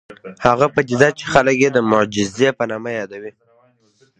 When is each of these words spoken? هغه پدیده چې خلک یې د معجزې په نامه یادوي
هغه 0.45 0.65
پدیده 0.75 1.09
چې 1.17 1.25
خلک 1.33 1.55
یې 1.63 1.69
د 1.73 1.77
معجزې 1.91 2.49
په 2.57 2.63
نامه 2.71 2.91
یادوي 2.99 3.31